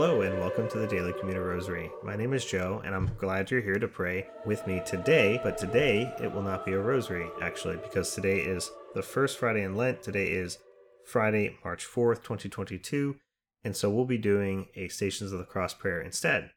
Hello, 0.00 0.22
and 0.22 0.40
welcome 0.40 0.66
to 0.70 0.78
the 0.78 0.86
Daily 0.86 1.12
Commuter 1.20 1.44
Rosary. 1.44 1.90
My 2.02 2.16
name 2.16 2.32
is 2.32 2.46
Joe, 2.46 2.80
and 2.86 2.94
I'm 2.94 3.10
glad 3.18 3.50
you're 3.50 3.60
here 3.60 3.78
to 3.78 3.86
pray 3.86 4.26
with 4.46 4.66
me 4.66 4.80
today. 4.86 5.38
But 5.42 5.58
today, 5.58 6.10
it 6.18 6.32
will 6.32 6.40
not 6.40 6.64
be 6.64 6.72
a 6.72 6.80
rosary, 6.80 7.28
actually, 7.42 7.76
because 7.76 8.14
today 8.14 8.38
is 8.38 8.70
the 8.94 9.02
first 9.02 9.36
Friday 9.36 9.62
in 9.62 9.76
Lent. 9.76 10.02
Today 10.02 10.28
is 10.28 10.56
Friday, 11.04 11.58
March 11.62 11.86
4th, 11.86 12.22
2022, 12.22 13.16
and 13.62 13.76
so 13.76 13.90
we'll 13.90 14.06
be 14.06 14.16
doing 14.16 14.68
a 14.74 14.88
Stations 14.88 15.32
of 15.32 15.38
the 15.38 15.44
Cross 15.44 15.74
prayer 15.74 16.00
instead. 16.00 16.52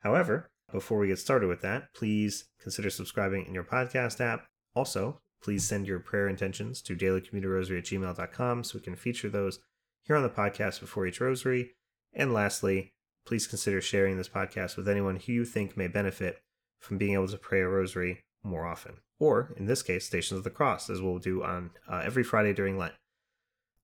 However, 0.00 0.50
before 0.70 0.98
we 0.98 1.08
get 1.08 1.18
started 1.18 1.48
with 1.48 1.62
that, 1.62 1.94
please 1.94 2.44
consider 2.60 2.90
subscribing 2.90 3.46
in 3.46 3.54
your 3.54 3.64
podcast 3.64 4.20
app. 4.20 4.44
Also, 4.76 5.18
please 5.42 5.66
send 5.66 5.86
your 5.86 5.98
prayer 5.98 6.28
intentions 6.28 6.82
to 6.82 6.94
dailycommuterrosary 6.94 7.78
at 7.78 7.84
gmail.com 7.84 8.64
so 8.64 8.76
we 8.76 8.84
can 8.84 8.96
feature 8.96 9.30
those 9.30 9.60
here 10.04 10.14
on 10.14 10.22
the 10.22 10.28
podcast 10.28 10.80
before 10.80 11.06
each 11.06 11.22
rosary. 11.22 11.70
And 12.14 12.32
lastly, 12.32 12.92
please 13.24 13.46
consider 13.46 13.80
sharing 13.80 14.16
this 14.16 14.28
podcast 14.28 14.76
with 14.76 14.88
anyone 14.88 15.16
who 15.16 15.32
you 15.32 15.44
think 15.44 15.76
may 15.76 15.88
benefit 15.88 16.42
from 16.78 16.98
being 16.98 17.14
able 17.14 17.28
to 17.28 17.38
pray 17.38 17.60
a 17.60 17.68
rosary 17.68 18.20
more 18.42 18.66
often. 18.66 18.98
Or, 19.18 19.54
in 19.56 19.66
this 19.66 19.82
case, 19.82 20.04
Stations 20.04 20.38
of 20.38 20.44
the 20.44 20.50
Cross, 20.50 20.90
as 20.90 21.00
we'll 21.00 21.18
do 21.18 21.44
on 21.44 21.70
uh, 21.88 22.02
every 22.04 22.24
Friday 22.24 22.52
during 22.52 22.76
Lent. 22.76 22.94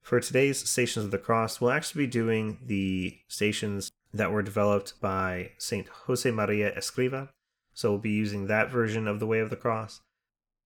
For 0.03 0.21
today's 0.21 0.69
Stations 0.69 1.05
of 1.05 1.11
the 1.11 1.19
Cross, 1.19 1.61
we'll 1.61 1.71
actually 1.71 2.07
be 2.07 2.11
doing 2.11 2.59
the 2.65 3.19
stations 3.29 3.91
that 4.13 4.33
were 4.33 4.43
developed 4.43 5.01
by 5.01 5.53
Saint 5.59 5.87
Josemaria 6.07 6.77
Escriva. 6.77 7.29
So 7.73 7.91
we'll 7.91 7.99
be 8.01 8.11
using 8.11 8.47
that 8.47 8.71
version 8.71 9.07
of 9.07 9.21
the 9.21 9.27
Way 9.27 9.39
of 9.39 9.51
the 9.51 9.57
Cross. 9.57 10.01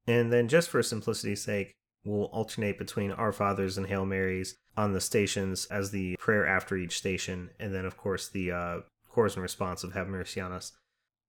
And 0.07 0.33
then, 0.33 0.49
just 0.49 0.71
for 0.71 0.83
simplicity's 0.83 1.43
sake, 1.43 1.75
we'll 2.05 2.25
alternate 2.27 2.79
between 2.79 3.13
Our 3.13 3.33
Fathers 3.33 3.79
and 3.79 3.87
Hail 3.87 4.05
Marys 4.05 4.57
on 4.77 4.93
the 4.93 5.01
stations 5.01 5.67
as 5.67 5.91
the 5.91 6.17
prayer 6.17 6.47
after 6.47 6.77
each 6.77 6.99
station, 6.99 7.51
and 7.59 7.75
then, 7.75 7.85
of 7.85 7.97
course, 7.97 8.29
the 8.29 8.51
uh, 8.51 8.81
chorus 9.09 9.35
and 9.35 9.43
response 9.43 9.85
of 9.85 9.93
Have 9.93 10.09
Mercy 10.09 10.41
on 10.41 10.53
Us. 10.53 10.73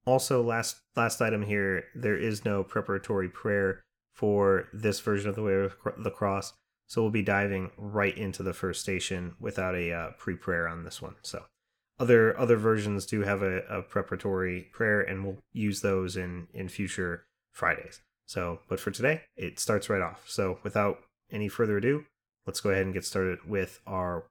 Also, 0.05 0.41
last 0.41 0.81
last 0.95 1.21
item 1.21 1.43
here, 1.43 1.85
there 1.95 2.17
is 2.17 2.43
no 2.43 2.63
preparatory 2.63 3.29
prayer 3.29 3.81
for 4.13 4.67
this 4.73 4.99
version 4.99 5.29
of 5.29 5.35
the 5.35 5.43
Way 5.43 5.55
of 5.55 5.75
the 5.97 6.11
Cross, 6.11 6.53
so 6.87 7.01
we'll 7.01 7.11
be 7.11 7.23
diving 7.23 7.71
right 7.77 8.17
into 8.17 8.43
the 8.43 8.53
first 8.53 8.81
station 8.81 9.35
without 9.39 9.75
a 9.75 9.93
uh, 9.93 10.09
pre 10.17 10.35
prayer 10.35 10.67
on 10.67 10.83
this 10.83 11.01
one. 11.01 11.15
So 11.21 11.45
other 11.99 12.37
other 12.37 12.57
versions 12.57 13.05
do 13.05 13.21
have 13.21 13.41
a, 13.41 13.59
a 13.69 13.81
preparatory 13.81 14.69
prayer, 14.73 15.01
and 15.01 15.23
we'll 15.23 15.37
use 15.53 15.81
those 15.81 16.17
in 16.17 16.47
in 16.53 16.67
future 16.67 17.25
Fridays. 17.51 18.01
So, 18.25 18.59
but 18.69 18.79
for 18.79 18.91
today, 18.91 19.23
it 19.35 19.59
starts 19.59 19.89
right 19.89 20.01
off. 20.01 20.23
So, 20.27 20.59
without 20.63 20.99
any 21.31 21.47
further 21.47 21.77
ado, 21.77 22.05
let's 22.45 22.61
go 22.61 22.69
ahead 22.69 22.85
and 22.85 22.93
get 22.93 23.05
started 23.05 23.39
with 23.47 23.79
our 23.85 24.25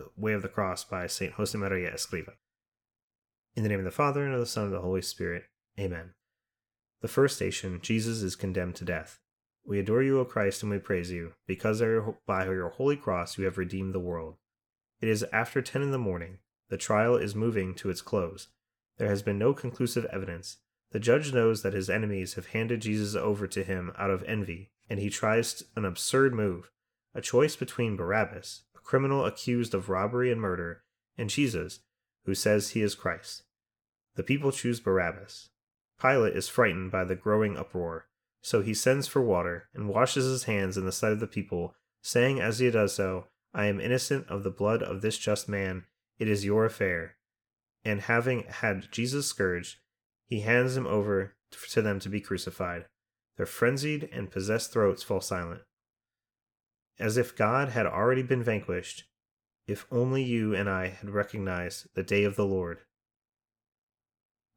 uh, 0.00 0.04
Way 0.16 0.32
of 0.32 0.42
the 0.42 0.48
Cross 0.48 0.84
by 0.84 1.06
Saint 1.06 1.34
Josemaria 1.34 1.94
Escriva. 1.94 2.32
In 3.54 3.62
the 3.62 3.68
name 3.68 3.78
of 3.78 3.84
the 3.84 3.90
Father, 3.90 4.24
and 4.24 4.34
of 4.34 4.40
the 4.40 4.46
Son, 4.46 4.64
and 4.64 4.74
of 4.74 4.80
the 4.80 4.86
Holy 4.86 5.02
Spirit. 5.02 5.44
Amen. 5.78 6.12
The 7.00 7.08
first 7.08 7.36
station, 7.36 7.80
Jesus 7.82 8.22
is 8.22 8.36
condemned 8.36 8.76
to 8.76 8.84
death. 8.84 9.18
We 9.64 9.78
adore 9.78 10.02
you, 10.02 10.20
O 10.20 10.24
Christ, 10.24 10.62
and 10.62 10.70
we 10.70 10.78
praise 10.78 11.10
you, 11.10 11.32
because 11.46 11.82
by 12.26 12.44
your 12.44 12.68
holy 12.68 12.96
cross 12.96 13.36
you 13.36 13.44
have 13.46 13.58
redeemed 13.58 13.94
the 13.94 14.00
world. 14.00 14.36
It 15.00 15.08
is 15.08 15.24
after 15.32 15.60
ten 15.60 15.82
in 15.82 15.90
the 15.90 15.98
morning. 15.98 16.38
The 16.68 16.76
trial 16.76 17.16
is 17.16 17.34
moving 17.34 17.74
to 17.76 17.90
its 17.90 18.02
close. 18.02 18.48
There 18.98 19.08
has 19.08 19.22
been 19.22 19.38
no 19.38 19.52
conclusive 19.52 20.04
evidence. 20.06 20.58
The 20.96 21.00
judge 21.00 21.34
knows 21.34 21.60
that 21.60 21.74
his 21.74 21.90
enemies 21.90 22.36
have 22.36 22.46
handed 22.46 22.80
Jesus 22.80 23.14
over 23.14 23.46
to 23.48 23.62
him 23.62 23.92
out 23.98 24.08
of 24.08 24.22
envy, 24.22 24.70
and 24.88 24.98
he 24.98 25.10
tries 25.10 25.62
an 25.76 25.84
absurd 25.84 26.32
move 26.32 26.70
a 27.14 27.20
choice 27.20 27.54
between 27.54 27.96
Barabbas, 27.96 28.62
a 28.74 28.78
criminal 28.78 29.26
accused 29.26 29.74
of 29.74 29.90
robbery 29.90 30.32
and 30.32 30.40
murder, 30.40 30.84
and 31.18 31.28
Jesus, 31.28 31.80
who 32.24 32.34
says 32.34 32.70
he 32.70 32.80
is 32.80 32.94
Christ. 32.94 33.42
The 34.14 34.22
people 34.22 34.50
choose 34.50 34.80
Barabbas. 34.80 35.50
Pilate 36.00 36.34
is 36.34 36.48
frightened 36.48 36.90
by 36.92 37.04
the 37.04 37.14
growing 37.14 37.58
uproar, 37.58 38.06
so 38.40 38.62
he 38.62 38.72
sends 38.72 39.06
for 39.06 39.20
water 39.20 39.68
and 39.74 39.90
washes 39.90 40.24
his 40.24 40.44
hands 40.44 40.78
in 40.78 40.86
the 40.86 40.92
sight 40.92 41.12
of 41.12 41.20
the 41.20 41.26
people, 41.26 41.74
saying 42.00 42.40
as 42.40 42.58
he 42.58 42.70
does 42.70 42.94
so, 42.94 43.26
I 43.52 43.66
am 43.66 43.80
innocent 43.82 44.28
of 44.28 44.44
the 44.44 44.50
blood 44.50 44.82
of 44.82 45.02
this 45.02 45.18
just 45.18 45.46
man, 45.46 45.84
it 46.18 46.26
is 46.26 46.46
your 46.46 46.64
affair. 46.64 47.16
And 47.84 48.00
having 48.00 48.44
had 48.44 48.90
Jesus 48.90 49.26
scourged, 49.26 49.76
he 50.26 50.40
hands 50.40 50.76
him 50.76 50.86
over 50.86 51.34
to 51.70 51.82
them 51.82 52.00
to 52.00 52.08
be 52.08 52.20
crucified. 52.20 52.86
Their 53.36 53.46
frenzied 53.46 54.08
and 54.12 54.30
possessed 54.30 54.72
throats 54.72 55.02
fall 55.02 55.20
silent. 55.20 55.62
As 56.98 57.16
if 57.16 57.36
God 57.36 57.70
had 57.70 57.86
already 57.86 58.22
been 58.22 58.42
vanquished, 58.42 59.04
if 59.66 59.86
only 59.90 60.22
you 60.22 60.54
and 60.54 60.68
I 60.68 60.88
had 60.88 61.10
recognized 61.10 61.88
the 61.94 62.02
day 62.02 62.24
of 62.24 62.36
the 62.36 62.46
Lord. 62.46 62.78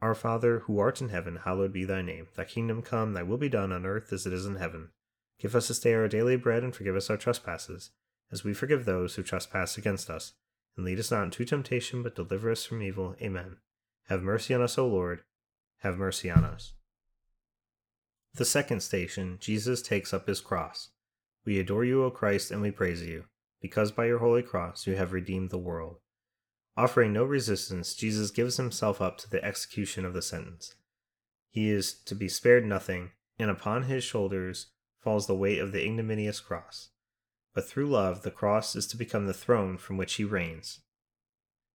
Our 0.01 0.15
Father, 0.15 0.59
who 0.59 0.79
art 0.79 1.01
in 1.01 1.09
heaven, 1.09 1.39
hallowed 1.43 1.73
be 1.73 1.83
thy 1.83 2.01
name. 2.01 2.27
Thy 2.35 2.45
kingdom 2.45 2.81
come, 2.81 3.13
thy 3.13 3.23
will 3.23 3.37
be 3.37 3.49
done 3.49 3.73
on 3.73 3.85
earth 3.85 4.13
as 4.13 4.25
it 4.25 4.31
is 4.31 4.45
in 4.45 4.55
heaven. 4.55 4.89
Give 5.39 5.55
us 5.55 5.67
this 5.67 5.79
day 5.79 5.93
our 5.93 6.07
daily 6.07 6.37
bread, 6.37 6.63
and 6.63 6.73
forgive 6.73 6.95
us 6.95 7.09
our 7.09 7.17
trespasses, 7.17 7.91
as 8.31 8.45
we 8.45 8.53
forgive 8.53 8.85
those 8.85 9.15
who 9.15 9.23
trespass 9.23 9.77
against 9.77 10.09
us. 10.09 10.33
And 10.77 10.85
lead 10.85 10.99
us 10.99 11.11
not 11.11 11.23
into 11.23 11.43
temptation, 11.43 12.01
but 12.01 12.15
deliver 12.15 12.49
us 12.49 12.63
from 12.65 12.81
evil. 12.81 13.15
Amen. 13.21 13.57
Have 14.07 14.21
mercy 14.21 14.53
on 14.53 14.61
us, 14.61 14.77
O 14.77 14.87
Lord 14.87 15.23
have 15.79 15.97
mercy 15.97 16.29
on 16.29 16.43
us. 16.43 16.73
The 18.35 18.45
second 18.45 18.81
station, 18.81 19.37
Jesus 19.39 19.81
takes 19.81 20.13
up 20.13 20.27
his 20.27 20.41
cross. 20.41 20.89
We 21.45 21.59
adore 21.59 21.83
you, 21.83 22.03
O 22.03 22.11
Christ, 22.11 22.51
and 22.51 22.61
we 22.61 22.71
praise 22.71 23.01
you, 23.03 23.25
because 23.61 23.91
by 23.91 24.05
your 24.05 24.19
holy 24.19 24.43
cross 24.43 24.85
you 24.85 24.95
have 24.95 25.13
redeemed 25.13 25.49
the 25.49 25.57
world. 25.57 25.97
Offering 26.77 27.11
no 27.11 27.23
resistance, 27.23 27.93
Jesus 27.93 28.31
gives 28.31 28.57
himself 28.57 29.01
up 29.01 29.17
to 29.17 29.29
the 29.29 29.43
execution 29.43 30.05
of 30.05 30.13
the 30.13 30.21
sentence. 30.21 30.75
He 31.49 31.69
is 31.69 31.93
to 32.05 32.15
be 32.15 32.29
spared 32.29 32.65
nothing, 32.65 33.11
and 33.37 33.49
upon 33.49 33.83
his 33.83 34.03
shoulders 34.03 34.67
falls 35.01 35.27
the 35.27 35.35
weight 35.35 35.59
of 35.59 35.71
the 35.71 35.83
ignominious 35.83 36.39
cross. 36.39 36.89
But 37.53 37.67
through 37.67 37.89
love, 37.89 38.21
the 38.21 38.31
cross 38.31 38.75
is 38.75 38.85
to 38.87 38.97
become 38.97 39.25
the 39.25 39.33
throne 39.33 39.77
from 39.77 39.97
which 39.97 40.13
he 40.15 40.23
reigns. 40.23 40.79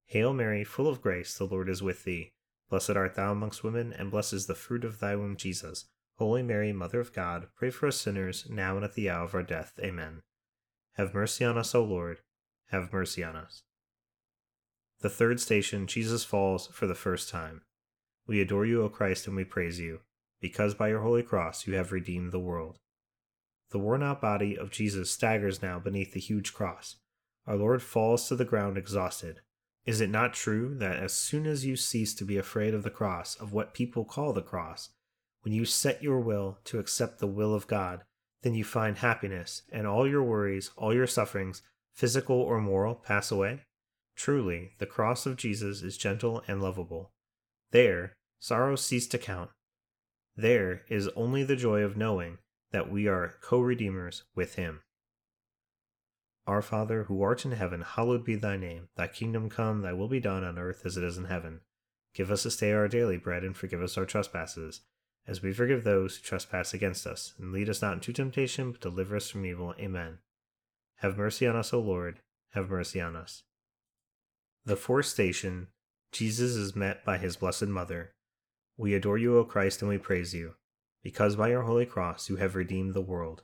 Hail 0.06 0.32
Mary, 0.32 0.62
full 0.62 0.86
of 0.86 1.02
grace, 1.02 1.36
the 1.36 1.44
Lord 1.44 1.68
is 1.68 1.82
with 1.82 2.04
thee. 2.04 2.32
Blessed 2.70 2.90
art 2.90 3.14
thou 3.14 3.32
amongst 3.32 3.62
women, 3.62 3.92
and 3.92 4.10
blessed 4.10 4.32
is 4.32 4.46
the 4.46 4.54
fruit 4.54 4.84
of 4.84 4.98
thy 4.98 5.16
womb, 5.16 5.36
Jesus. 5.36 5.86
Holy 6.16 6.42
Mary, 6.42 6.72
Mother 6.72 7.00
of 7.00 7.12
God, 7.12 7.48
pray 7.56 7.70
for 7.70 7.88
us 7.88 7.96
sinners, 7.96 8.46
now 8.48 8.76
and 8.76 8.84
at 8.84 8.94
the 8.94 9.10
hour 9.10 9.24
of 9.24 9.34
our 9.34 9.42
death. 9.42 9.72
Amen. 9.80 10.22
Have 10.94 11.14
mercy 11.14 11.44
on 11.44 11.58
us, 11.58 11.74
O 11.74 11.82
Lord. 11.82 12.18
Have 12.70 12.92
mercy 12.92 13.22
on 13.22 13.36
us. 13.36 13.62
The 15.00 15.10
third 15.10 15.40
station, 15.40 15.86
Jesus 15.86 16.24
falls 16.24 16.68
for 16.68 16.86
the 16.86 16.94
first 16.94 17.28
time. 17.28 17.62
We 18.26 18.40
adore 18.40 18.64
you, 18.64 18.82
O 18.82 18.88
Christ, 18.88 19.26
and 19.26 19.36
we 19.36 19.44
praise 19.44 19.78
you, 19.80 20.00
because 20.40 20.74
by 20.74 20.88
your 20.88 21.02
holy 21.02 21.22
cross 21.22 21.66
you 21.66 21.74
have 21.74 21.92
redeemed 21.92 22.32
the 22.32 22.38
world. 22.40 22.78
The 23.70 23.78
worn 23.78 24.02
out 24.02 24.20
body 24.20 24.56
of 24.56 24.70
Jesus 24.70 25.10
staggers 25.10 25.60
now 25.60 25.78
beneath 25.78 26.12
the 26.12 26.20
huge 26.20 26.54
cross. 26.54 26.96
Our 27.46 27.56
Lord 27.56 27.82
falls 27.82 28.28
to 28.28 28.36
the 28.36 28.44
ground 28.44 28.78
exhausted. 28.78 29.40
Is 29.86 30.00
it 30.00 30.10
not 30.10 30.32
true 30.32 30.74
that 30.76 30.96
as 30.96 31.12
soon 31.12 31.46
as 31.46 31.66
you 31.66 31.76
cease 31.76 32.14
to 32.14 32.24
be 32.24 32.38
afraid 32.38 32.72
of 32.72 32.82
the 32.82 32.90
cross, 32.90 33.34
of 33.36 33.52
what 33.52 33.74
people 33.74 34.04
call 34.04 34.32
the 34.32 34.42
cross, 34.42 34.90
when 35.42 35.52
you 35.52 35.66
set 35.66 36.02
your 36.02 36.20
will 36.20 36.58
to 36.64 36.78
accept 36.78 37.18
the 37.18 37.26
will 37.26 37.54
of 37.54 37.66
God, 37.66 38.04
then 38.42 38.54
you 38.54 38.64
find 38.64 38.98
happiness, 38.98 39.62
and 39.70 39.86
all 39.86 40.08
your 40.08 40.22
worries, 40.22 40.70
all 40.76 40.94
your 40.94 41.06
sufferings, 41.06 41.62
physical 41.92 42.36
or 42.36 42.60
moral, 42.60 42.94
pass 42.94 43.30
away? 43.30 43.62
Truly, 44.16 44.72
the 44.78 44.86
cross 44.86 45.26
of 45.26 45.36
Jesus 45.36 45.82
is 45.82 45.98
gentle 45.98 46.42
and 46.48 46.62
lovable. 46.62 47.12
There, 47.70 48.16
sorrows 48.38 48.84
cease 48.84 49.06
to 49.08 49.18
count. 49.18 49.50
There 50.36 50.82
is 50.88 51.08
only 51.08 51.44
the 51.44 51.56
joy 51.56 51.80
of 51.80 51.96
knowing 51.96 52.38
that 52.70 52.90
we 52.90 53.06
are 53.06 53.34
co 53.40 53.60
redeemers 53.60 54.24
with 54.34 54.54
Him. 54.54 54.80
Our 56.46 56.60
Father, 56.60 57.04
who 57.04 57.22
art 57.22 57.44
in 57.44 57.52
heaven, 57.52 57.80
hallowed 57.82 58.24
be 58.24 58.34
thy 58.34 58.56
name. 58.56 58.88
Thy 58.96 59.06
kingdom 59.06 59.48
come, 59.48 59.80
thy 59.80 59.92
will 59.92 60.08
be 60.08 60.20
done 60.20 60.44
on 60.44 60.58
earth 60.58 60.82
as 60.84 60.96
it 60.96 61.04
is 61.04 61.16
in 61.16 61.24
heaven. 61.24 61.60
Give 62.12 62.30
us 62.30 62.42
this 62.44 62.56
day 62.56 62.72
our 62.72 62.86
daily 62.86 63.16
bread, 63.16 63.44
and 63.44 63.56
forgive 63.56 63.82
us 63.82 63.96
our 63.96 64.04
trespasses, 64.04 64.82
as 65.26 65.42
we 65.42 65.52
forgive 65.52 65.84
those 65.84 66.16
who 66.16 66.22
trespass 66.22 66.74
against 66.74 67.06
us. 67.06 67.34
And 67.38 67.52
lead 67.52 67.70
us 67.70 67.80
not 67.80 67.94
into 67.94 68.12
temptation, 68.12 68.72
but 68.72 68.80
deliver 68.82 69.16
us 69.16 69.30
from 69.30 69.46
evil. 69.46 69.74
Amen. 69.78 70.18
Have 70.96 71.16
mercy 71.16 71.46
on 71.46 71.56
us, 71.56 71.72
O 71.72 71.80
Lord. 71.80 72.20
Have 72.52 72.68
mercy 72.68 73.00
on 73.00 73.16
us. 73.16 73.42
The 74.64 74.76
fourth 74.76 75.06
station 75.06 75.68
Jesus 76.12 76.54
is 76.54 76.76
met 76.76 77.04
by 77.04 77.18
his 77.18 77.36
blessed 77.36 77.66
Mother. 77.66 78.12
We 78.76 78.94
adore 78.94 79.18
you, 79.18 79.38
O 79.38 79.44
Christ, 79.44 79.82
and 79.82 79.88
we 79.88 79.98
praise 79.98 80.34
you, 80.34 80.54
because 81.02 81.36
by 81.36 81.48
your 81.48 81.62
holy 81.62 81.86
cross 81.86 82.28
you 82.28 82.36
have 82.36 82.54
redeemed 82.54 82.94
the 82.94 83.00
world. 83.00 83.42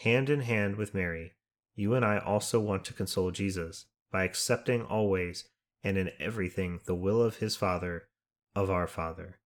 Hand 0.00 0.28
in 0.28 0.40
hand 0.40 0.76
with 0.76 0.94
Mary, 0.94 1.32
you 1.74 1.94
and 1.94 2.04
I 2.04 2.18
also 2.18 2.60
want 2.60 2.84
to 2.86 2.92
console 2.92 3.30
Jesus 3.30 3.86
by 4.10 4.24
accepting 4.24 4.82
always 4.82 5.44
and 5.82 5.96
in 5.96 6.10
everything 6.18 6.80
the 6.84 6.94
will 6.94 7.22
of 7.22 7.36
his 7.36 7.56
Father, 7.56 8.08
of 8.54 8.70
our 8.70 8.86
Father. 8.86 9.38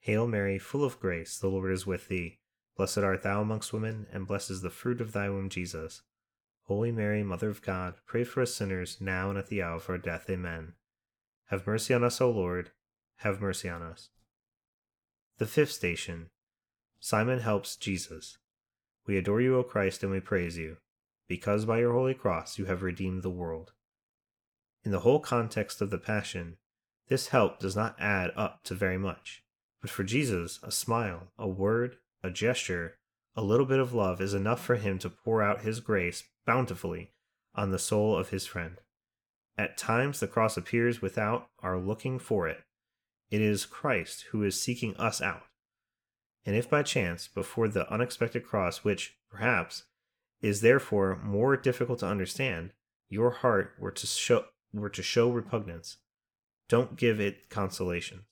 Hail 0.00 0.26
Mary, 0.26 0.58
full 0.58 0.84
of 0.84 1.00
grace, 1.00 1.38
the 1.38 1.48
Lord 1.48 1.72
is 1.72 1.86
with 1.86 2.08
thee. 2.08 2.38
Blessed 2.76 2.98
art 2.98 3.22
thou 3.22 3.40
amongst 3.40 3.72
women, 3.72 4.06
and 4.12 4.26
blessed 4.26 4.50
is 4.50 4.62
the 4.62 4.70
fruit 4.70 5.00
of 5.00 5.12
thy 5.12 5.30
womb, 5.30 5.48
Jesus. 5.48 6.02
Holy 6.64 6.90
Mary, 6.90 7.22
Mother 7.22 7.50
of 7.50 7.62
God, 7.62 7.94
pray 8.06 8.24
for 8.24 8.42
us 8.42 8.54
sinners, 8.54 8.98
now 9.00 9.28
and 9.30 9.38
at 9.38 9.48
the 9.48 9.62
hour 9.62 9.76
of 9.76 9.88
our 9.88 9.98
death. 9.98 10.28
Amen. 10.28 10.74
Have 11.46 11.66
mercy 11.66 11.94
on 11.94 12.02
us, 12.02 12.20
O 12.20 12.30
Lord. 12.30 12.70
Have 13.18 13.40
mercy 13.40 13.68
on 13.68 13.82
us. 13.82 14.08
The 15.38 15.46
fifth 15.46 15.72
station 15.72 16.30
Simon 17.00 17.40
helps 17.40 17.76
Jesus. 17.76 18.38
We 19.06 19.18
adore 19.18 19.40
you, 19.40 19.56
O 19.56 19.62
Christ, 19.62 20.02
and 20.02 20.10
we 20.10 20.20
praise 20.20 20.56
you, 20.56 20.78
because 21.28 21.64
by 21.64 21.78
your 21.78 21.92
holy 21.92 22.14
cross 22.14 22.58
you 22.58 22.64
have 22.66 22.82
redeemed 22.82 23.22
the 23.22 23.30
world. 23.30 23.72
In 24.82 24.90
the 24.92 25.00
whole 25.00 25.20
context 25.20 25.80
of 25.80 25.90
the 25.90 25.98
Passion, 25.98 26.56
this 27.08 27.28
help 27.28 27.58
does 27.58 27.76
not 27.76 27.96
add 27.98 28.32
up 28.36 28.62
to 28.64 28.74
very 28.74 28.98
much. 28.98 29.42
But 29.80 29.90
for 29.90 30.04
Jesus, 30.04 30.58
a 30.62 30.70
smile, 30.70 31.28
a 31.38 31.46
word, 31.46 31.96
a 32.22 32.30
gesture, 32.30 32.96
a 33.36 33.42
little 33.42 33.66
bit 33.66 33.78
of 33.78 33.92
love 33.92 34.20
is 34.20 34.32
enough 34.32 34.64
for 34.64 34.76
him 34.76 34.98
to 35.00 35.10
pour 35.10 35.42
out 35.42 35.62
his 35.62 35.80
grace 35.80 36.24
bountifully 36.46 37.12
on 37.54 37.70
the 37.70 37.78
soul 37.78 38.16
of 38.16 38.30
his 38.30 38.46
friend. 38.46 38.76
At 39.58 39.76
times 39.76 40.20
the 40.20 40.26
cross 40.26 40.56
appears 40.56 41.02
without 41.02 41.48
our 41.60 41.78
looking 41.78 42.18
for 42.18 42.48
it. 42.48 42.62
It 43.30 43.40
is 43.40 43.66
Christ 43.66 44.26
who 44.30 44.42
is 44.42 44.60
seeking 44.60 44.96
us 44.96 45.20
out. 45.20 45.42
And 46.46 46.56
if 46.56 46.68
by 46.68 46.82
chance, 46.82 47.28
before 47.28 47.68
the 47.68 47.90
unexpected 47.92 48.44
cross, 48.44 48.84
which, 48.84 49.16
perhaps, 49.30 49.84
is 50.42 50.60
therefore 50.60 51.20
more 51.22 51.56
difficult 51.56 52.00
to 52.00 52.06
understand, 52.06 52.72
your 53.08 53.30
heart 53.30 53.74
were 53.78 53.92
to 53.92 54.06
show 54.06 54.44
were 54.72 54.90
to 54.90 55.02
show 55.02 55.30
repugnance, 55.30 55.98
don't 56.68 56.96
give 56.96 57.20
it 57.20 57.48
consolation. 57.48 58.24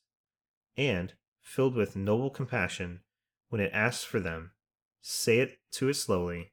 And, 0.76 1.12
filled 1.40 1.76
with 1.76 1.94
noble 1.94 2.30
compassion, 2.30 3.00
when 3.48 3.60
it 3.60 3.70
asks 3.72 4.02
for 4.02 4.18
them, 4.18 4.50
say 5.00 5.38
it 5.38 5.58
to 5.72 5.88
it 5.88 5.94
slowly, 5.94 6.52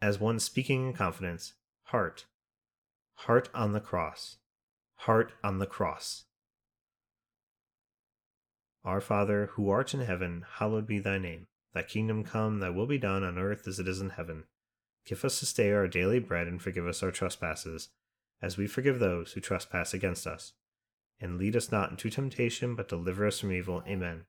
as 0.00 0.18
one 0.18 0.38
speaking 0.38 0.86
in 0.86 0.92
confidence 0.94 1.54
Heart, 1.90 2.26
heart 3.14 3.48
on 3.54 3.72
the 3.72 3.80
cross, 3.80 4.38
heart 4.96 5.32
on 5.44 5.58
the 5.58 5.66
cross. 5.66 6.24
Our 8.86 9.00
Father, 9.00 9.50
who 9.54 9.68
art 9.68 9.94
in 9.94 10.00
heaven, 10.00 10.44
hallowed 10.58 10.86
be 10.86 11.00
thy 11.00 11.18
name. 11.18 11.48
Thy 11.74 11.82
kingdom 11.82 12.22
come, 12.22 12.60
thy 12.60 12.70
will 12.70 12.86
be 12.86 12.98
done 12.98 13.24
on 13.24 13.36
earth 13.36 13.66
as 13.66 13.80
it 13.80 13.88
is 13.88 14.00
in 14.00 14.10
heaven. 14.10 14.44
Give 15.04 15.24
us 15.24 15.40
this 15.40 15.52
day 15.52 15.72
our 15.72 15.88
daily 15.88 16.20
bread, 16.20 16.46
and 16.46 16.62
forgive 16.62 16.86
us 16.86 17.02
our 17.02 17.10
trespasses, 17.10 17.88
as 18.40 18.56
we 18.56 18.68
forgive 18.68 19.00
those 19.00 19.32
who 19.32 19.40
trespass 19.40 19.92
against 19.92 20.24
us. 20.24 20.52
And 21.20 21.36
lead 21.36 21.56
us 21.56 21.72
not 21.72 21.90
into 21.90 22.10
temptation, 22.10 22.76
but 22.76 22.88
deliver 22.88 23.26
us 23.26 23.40
from 23.40 23.50
evil. 23.50 23.82
Amen. 23.88 24.26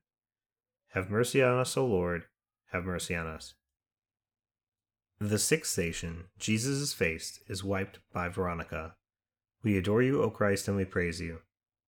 Have 0.88 1.08
mercy 1.08 1.40
on 1.40 1.60
us, 1.60 1.76
O 1.76 1.86
Lord. 1.86 2.24
Have 2.72 2.84
mercy 2.84 3.14
on 3.14 3.28
us. 3.28 3.54
The 5.20 5.38
sixth 5.38 5.72
station, 5.72 6.24
Jesus 6.36 6.78
is 6.78 6.92
faced, 6.92 7.40
is 7.46 7.62
wiped 7.62 8.00
by 8.12 8.28
Veronica. 8.28 8.96
We 9.62 9.78
adore 9.78 10.02
you, 10.02 10.20
O 10.22 10.30
Christ, 10.30 10.66
and 10.66 10.76
we 10.76 10.84
praise 10.84 11.20
you, 11.20 11.42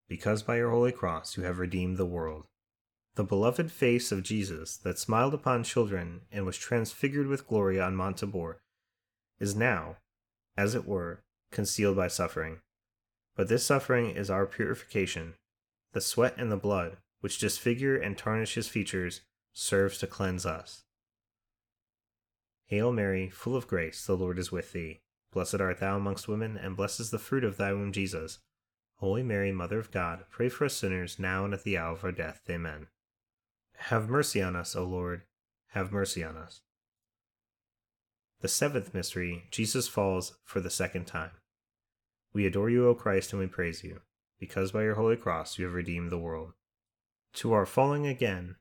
because 0.07 0.41
by 0.41 0.55
your 0.55 0.71
holy 0.71 0.93
cross 0.93 1.35
you 1.35 1.43
have 1.43 1.59
redeemed 1.59 1.97
the 1.97 2.05
world. 2.05 2.45
The 3.15 3.23
beloved 3.25 3.71
face 3.71 4.13
of 4.13 4.23
Jesus 4.23 4.77
that 4.77 4.97
smiled 4.97 5.33
upon 5.33 5.65
children 5.65 6.21
and 6.31 6.45
was 6.45 6.57
transfigured 6.57 7.27
with 7.27 7.45
glory 7.45 7.79
on 7.79 7.95
Mount 7.95 8.17
Tabor 8.17 8.61
is 9.37 9.53
now, 9.53 9.97
as 10.55 10.75
it 10.75 10.87
were, 10.87 11.23
concealed 11.51 11.97
by 11.97 12.07
suffering. 12.07 12.61
But 13.35 13.49
this 13.49 13.65
suffering 13.65 14.11
is 14.11 14.29
our 14.29 14.45
purification. 14.45 15.33
The 15.91 15.99
sweat 15.99 16.35
and 16.37 16.49
the 16.49 16.57
blood, 16.57 16.97
which 17.19 17.37
disfigure 17.37 17.97
and 17.97 18.17
tarnish 18.17 18.55
his 18.55 18.69
features, 18.69 19.21
serves 19.51 19.97
to 19.97 20.07
cleanse 20.07 20.45
us. 20.45 20.83
Hail 22.67 22.93
Mary, 22.93 23.29
full 23.29 23.57
of 23.57 23.67
grace, 23.67 24.05
the 24.05 24.15
Lord 24.15 24.39
is 24.39 24.53
with 24.53 24.71
thee. 24.71 25.01
Blessed 25.33 25.59
art 25.59 25.81
thou 25.81 25.97
amongst 25.97 26.29
women, 26.29 26.55
and 26.55 26.77
blessed 26.77 27.01
is 27.01 27.11
the 27.11 27.19
fruit 27.19 27.43
of 27.43 27.57
thy 27.57 27.73
womb, 27.73 27.91
Jesus. 27.91 28.39
Holy 28.95 29.23
Mary, 29.23 29.51
Mother 29.51 29.79
of 29.79 29.91
God, 29.91 30.23
pray 30.29 30.47
for 30.47 30.63
us 30.63 30.75
sinners, 30.75 31.19
now 31.19 31.43
and 31.43 31.53
at 31.53 31.63
the 31.63 31.77
hour 31.77 31.91
of 31.91 32.05
our 32.05 32.13
death. 32.13 32.41
Amen. 32.49 32.87
Have 33.85 34.09
mercy 34.09 34.41
on 34.43 34.55
us, 34.55 34.75
O 34.75 34.83
Lord. 34.85 35.23
Have 35.69 35.91
mercy 35.91 36.23
on 36.23 36.37
us. 36.37 36.61
The 38.41 38.47
seventh 38.47 38.93
mystery, 38.93 39.45
Jesus 39.49 39.87
falls 39.87 40.37
for 40.43 40.61
the 40.61 40.69
second 40.69 41.05
time. 41.05 41.31
We 42.31 42.45
adore 42.45 42.69
you, 42.69 42.87
O 42.87 42.93
Christ, 42.93 43.33
and 43.33 43.41
we 43.41 43.47
praise 43.47 43.83
you, 43.83 44.01
because 44.39 44.71
by 44.71 44.83
your 44.83 44.95
holy 44.95 45.17
cross 45.17 45.57
you 45.57 45.65
have 45.65 45.73
redeemed 45.73 46.11
the 46.11 46.19
world. 46.19 46.53
To 47.33 47.53
our 47.53 47.65
falling 47.65 48.05
again 48.05 48.55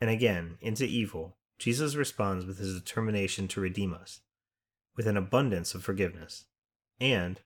and 0.00 0.08
again 0.08 0.56
into 0.60 0.84
evil, 0.84 1.36
Jesus 1.58 1.96
responds 1.96 2.46
with 2.46 2.58
his 2.58 2.78
determination 2.78 3.48
to 3.48 3.60
redeem 3.60 3.92
us, 3.92 4.20
with 4.96 5.08
an 5.08 5.16
abundance 5.16 5.74
of 5.74 5.82
forgiveness. 5.82 6.44
And, 7.00 7.40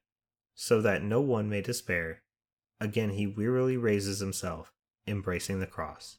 so 0.54 0.82
that 0.82 1.02
no 1.02 1.22
one 1.22 1.48
may 1.48 1.62
despair, 1.62 2.22
again 2.80 3.10
he 3.10 3.26
wearily 3.26 3.78
raises 3.78 4.20
himself, 4.20 4.72
embracing 5.06 5.58
the 5.58 5.66
cross. 5.66 6.18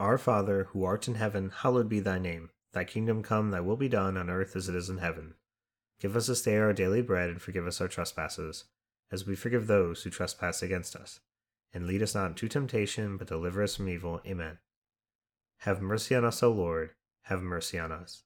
Our 0.00 0.18
Father, 0.18 0.64
who 0.70 0.84
art 0.84 1.08
in 1.08 1.14
heaven, 1.14 1.50
hallowed 1.50 1.88
be 1.88 2.00
thy 2.00 2.18
name. 2.18 2.50
Thy 2.72 2.84
kingdom 2.84 3.22
come, 3.22 3.50
thy 3.50 3.60
will 3.60 3.76
be 3.76 3.88
done 3.88 4.16
on 4.16 4.28
earth 4.28 4.56
as 4.56 4.68
it 4.68 4.74
is 4.74 4.90
in 4.90 4.98
heaven. 4.98 5.34
Give 6.00 6.16
us 6.16 6.26
this 6.26 6.42
day 6.42 6.56
our 6.56 6.72
daily 6.72 7.02
bread, 7.02 7.30
and 7.30 7.40
forgive 7.40 7.66
us 7.66 7.80
our 7.80 7.88
trespasses, 7.88 8.64
as 9.12 9.26
we 9.26 9.36
forgive 9.36 9.66
those 9.66 10.02
who 10.02 10.10
trespass 10.10 10.62
against 10.62 10.96
us. 10.96 11.20
And 11.72 11.86
lead 11.86 12.02
us 12.02 12.14
not 12.14 12.30
into 12.30 12.48
temptation, 12.48 13.16
but 13.16 13.28
deliver 13.28 13.62
us 13.62 13.76
from 13.76 13.88
evil. 13.88 14.20
Amen. 14.26 14.58
Have 15.58 15.80
mercy 15.80 16.14
on 16.14 16.24
us, 16.24 16.42
O 16.42 16.50
Lord 16.50 16.90
have 17.24 17.42
mercy 17.42 17.78
on 17.78 17.90
us. 17.90 18.22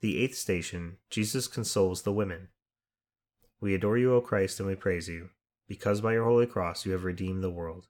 The 0.00 0.22
eighth 0.22 0.36
station 0.36 0.98
Jesus 1.10 1.46
consoles 1.46 2.02
the 2.02 2.12
women. 2.12 2.48
We 3.60 3.74
adore 3.74 3.98
you, 3.98 4.14
O 4.14 4.20
Christ, 4.20 4.60
and 4.60 4.68
we 4.68 4.74
praise 4.74 5.08
you, 5.08 5.30
because 5.66 6.00
by 6.00 6.12
your 6.12 6.24
holy 6.24 6.46
cross 6.46 6.86
you 6.86 6.92
have 6.92 7.04
redeemed 7.04 7.42
the 7.42 7.50
world. 7.50 7.86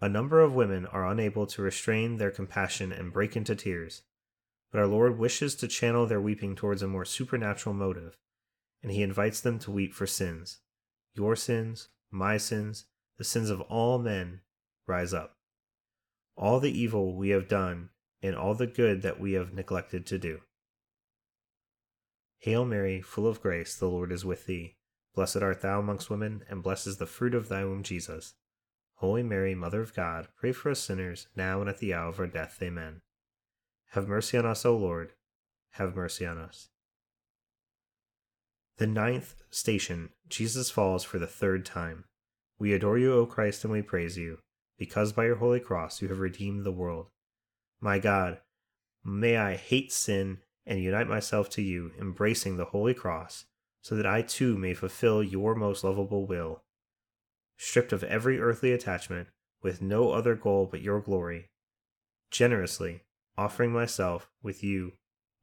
A 0.00 0.08
number 0.08 0.40
of 0.40 0.54
women 0.54 0.86
are 0.86 1.06
unable 1.06 1.46
to 1.46 1.62
restrain 1.62 2.16
their 2.16 2.30
compassion 2.30 2.92
and 2.92 3.12
break 3.12 3.36
into 3.36 3.54
tears, 3.54 4.02
but 4.72 4.78
our 4.78 4.86
Lord 4.86 5.18
wishes 5.18 5.54
to 5.56 5.68
channel 5.68 6.06
their 6.06 6.20
weeping 6.20 6.56
towards 6.56 6.82
a 6.82 6.88
more 6.88 7.04
supernatural 7.04 7.74
motive, 7.74 8.16
and 8.82 8.90
he 8.90 9.02
invites 9.02 9.40
them 9.40 9.58
to 9.60 9.70
weep 9.70 9.92
for 9.92 10.06
sins. 10.06 10.60
Your 11.14 11.36
sins, 11.36 11.88
my 12.10 12.38
sins, 12.38 12.86
the 13.18 13.24
sins 13.24 13.50
of 13.50 13.60
all 13.62 13.98
men 13.98 14.40
rise 14.86 15.12
up 15.12 15.36
all 16.40 16.58
the 16.58 16.80
evil 16.80 17.14
we 17.14 17.28
have 17.28 17.46
done 17.46 17.90
and 18.22 18.34
all 18.34 18.54
the 18.54 18.66
good 18.66 19.02
that 19.02 19.20
we 19.20 19.32
have 19.32 19.52
neglected 19.52 20.06
to 20.06 20.18
do. 20.18 20.40
Hail 22.38 22.64
Mary, 22.64 23.02
full 23.02 23.26
of 23.26 23.42
grace, 23.42 23.76
the 23.76 23.88
Lord 23.88 24.10
is 24.10 24.24
with 24.24 24.46
thee. 24.46 24.76
Blessed 25.14 25.42
art 25.42 25.60
thou 25.60 25.80
amongst 25.80 26.08
women, 26.08 26.42
and 26.48 26.62
blessed 26.62 26.86
is 26.86 26.96
the 26.96 27.06
fruit 27.06 27.34
of 27.34 27.48
thy 27.48 27.64
womb, 27.64 27.82
Jesus. 27.82 28.34
Holy 29.00 29.22
Mary, 29.22 29.54
Mother 29.54 29.80
of 29.80 29.94
God, 29.94 30.28
pray 30.38 30.52
for 30.52 30.70
us 30.70 30.78
sinners, 30.78 31.26
now 31.34 31.62
and 31.62 31.70
at 31.70 31.78
the 31.78 31.94
hour 31.94 32.10
of 32.10 32.20
our 32.20 32.26
death. 32.26 32.58
Amen. 32.60 33.00
Have 33.92 34.06
mercy 34.06 34.36
on 34.36 34.44
us, 34.44 34.66
O 34.66 34.76
Lord. 34.76 35.14
Have 35.72 35.96
mercy 35.96 36.26
on 36.26 36.36
us. 36.36 36.68
The 38.76 38.86
ninth 38.86 39.36
station 39.48 40.10
Jesus 40.28 40.70
falls 40.70 41.02
for 41.02 41.18
the 41.18 41.26
third 41.26 41.64
time. 41.64 42.04
We 42.58 42.74
adore 42.74 42.98
you, 42.98 43.14
O 43.14 43.24
Christ, 43.24 43.64
and 43.64 43.72
we 43.72 43.80
praise 43.80 44.18
you 44.18 44.40
because 44.76 45.14
by 45.14 45.24
your 45.24 45.36
holy 45.36 45.60
cross 45.60 46.02
you 46.02 46.08
have 46.08 46.20
redeemed 46.20 46.66
the 46.66 46.70
world. 46.70 47.06
My 47.80 47.98
God, 47.98 48.40
may 49.02 49.38
I 49.38 49.56
hate 49.56 49.92
sin 49.92 50.40
and 50.66 50.78
unite 50.78 51.08
myself 51.08 51.48
to 51.50 51.62
you, 51.62 51.92
embracing 51.98 52.58
the 52.58 52.66
holy 52.66 52.92
cross, 52.92 53.46
so 53.80 53.94
that 53.94 54.04
I 54.04 54.20
too 54.20 54.58
may 54.58 54.74
fulfill 54.74 55.22
your 55.22 55.54
most 55.54 55.84
lovable 55.84 56.26
will. 56.26 56.64
Stripped 57.62 57.92
of 57.92 58.02
every 58.04 58.40
earthly 58.40 58.72
attachment, 58.72 59.28
with 59.60 59.82
no 59.82 60.12
other 60.12 60.34
goal 60.34 60.64
but 60.64 60.80
your 60.80 60.98
glory, 60.98 61.50
generously 62.30 63.02
offering 63.36 63.70
myself 63.70 64.30
with 64.42 64.64
you 64.64 64.92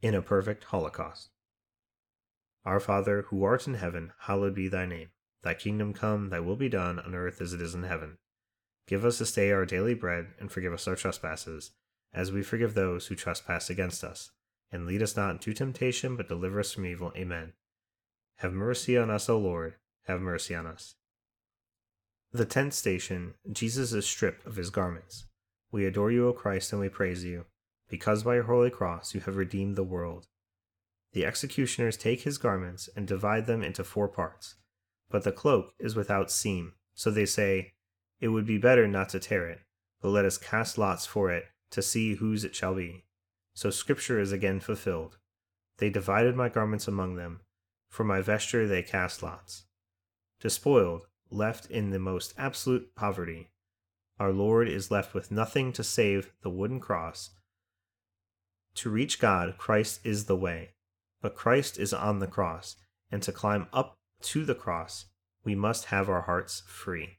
in 0.01 0.15
a 0.15 0.21
perfect 0.23 0.63
holocaust. 0.63 1.29
Our 2.65 2.79
Father, 2.79 3.27
who 3.27 3.43
art 3.43 3.67
in 3.67 3.75
heaven, 3.75 4.13
hallowed 4.21 4.55
be 4.55 4.67
thy 4.67 4.87
name. 4.87 5.09
Thy 5.43 5.53
kingdom 5.53 5.93
come, 5.93 6.31
thy 6.31 6.39
will 6.39 6.55
be 6.55 6.69
done 6.69 6.99
on 6.99 7.13
earth 7.13 7.39
as 7.39 7.53
it 7.53 7.61
is 7.61 7.75
in 7.75 7.83
heaven. 7.83 8.17
Give 8.87 9.05
us 9.05 9.19
this 9.19 9.33
day 9.33 9.51
our 9.51 9.67
daily 9.67 9.93
bread, 9.93 10.29
and 10.39 10.51
forgive 10.51 10.73
us 10.73 10.87
our 10.87 10.95
trespasses, 10.95 11.69
as 12.11 12.31
we 12.31 12.41
forgive 12.41 12.73
those 12.73 13.05
who 13.05 13.15
trespass 13.15 13.69
against 13.69 14.03
us. 14.03 14.31
And 14.71 14.87
lead 14.87 15.03
us 15.03 15.15
not 15.15 15.33
into 15.33 15.53
temptation, 15.53 16.17
but 16.17 16.27
deliver 16.27 16.61
us 16.61 16.71
from 16.71 16.87
evil. 16.87 17.13
Amen. 17.15 17.53
Have 18.37 18.53
mercy 18.53 18.97
on 18.97 19.11
us, 19.11 19.29
O 19.29 19.37
Lord. 19.37 19.75
Have 20.07 20.19
mercy 20.19 20.55
on 20.55 20.65
us. 20.65 20.95
The 22.33 22.45
tenth 22.45 22.73
station 22.73 23.35
Jesus 23.51 23.93
is 23.93 24.05
stripped 24.05 24.45
of 24.45 24.57
his 24.57 24.69
garments. 24.69 25.25
We 25.71 25.85
adore 25.85 26.11
you, 26.11 26.27
O 26.27 26.33
Christ, 26.33 26.71
and 26.71 26.81
we 26.81 26.89
praise 26.89 27.23
you, 27.23 27.45
because 27.89 28.23
by 28.23 28.35
your 28.35 28.43
holy 28.43 28.69
cross 28.69 29.13
you 29.13 29.21
have 29.21 29.37
redeemed 29.37 29.75
the 29.75 29.83
world. 29.83 30.27
The 31.13 31.25
executioners 31.25 31.97
take 31.97 32.21
his 32.21 32.37
garments 32.37 32.89
and 32.95 33.07
divide 33.07 33.45
them 33.45 33.63
into 33.63 33.83
four 33.83 34.07
parts, 34.07 34.55
but 35.09 35.23
the 35.23 35.31
cloak 35.31 35.73
is 35.79 35.95
without 35.95 36.29
seam, 36.29 36.73
so 36.93 37.09
they 37.09 37.25
say, 37.25 37.73
it 38.19 38.29
would 38.29 38.45
be 38.45 38.57
better 38.57 38.87
not 38.87 39.09
to 39.09 39.19
tear 39.19 39.47
it, 39.47 39.61
but 40.01 40.09
let 40.09 40.25
us 40.25 40.37
cast 40.37 40.77
lots 40.77 41.05
for 41.05 41.31
it 41.31 41.45
to 41.71 41.81
see 41.81 42.15
whose 42.15 42.43
it 42.43 42.55
shall 42.55 42.75
be. 42.75 43.05
So 43.53 43.69
Scripture 43.69 44.19
is 44.19 44.31
again 44.31 44.59
fulfilled. 44.59 45.17
They 45.77 45.89
divided 45.89 46.35
my 46.35 46.49
garments 46.49 46.87
among 46.87 47.15
them. 47.15 47.41
For 47.89 48.03
my 48.03 48.21
vesture 48.21 48.67
they 48.67 48.83
cast 48.83 49.23
lots. 49.23 49.65
Despoiled, 50.39 51.06
left 51.29 51.69
in 51.69 51.89
the 51.89 51.99
most 51.99 52.33
absolute 52.37 52.95
poverty, 52.95 53.49
our 54.19 54.31
Lord 54.31 54.67
is 54.67 54.91
left 54.91 55.13
with 55.13 55.31
nothing 55.31 55.71
to 55.73 55.83
save 55.83 56.31
the 56.41 56.49
wooden 56.49 56.79
cross. 56.79 57.31
To 58.75 58.89
reach 58.89 59.19
God, 59.19 59.57
Christ 59.57 59.99
is 60.03 60.25
the 60.25 60.35
way, 60.35 60.71
but 61.21 61.35
Christ 61.35 61.79
is 61.79 61.93
on 61.93 62.19
the 62.19 62.27
cross, 62.27 62.75
and 63.11 63.21
to 63.23 63.31
climb 63.31 63.67
up 63.71 63.97
to 64.21 64.45
the 64.45 64.55
cross, 64.55 65.05
we 65.43 65.55
must 65.55 65.85
have 65.85 66.09
our 66.09 66.21
hearts 66.21 66.63
free. 66.67 67.17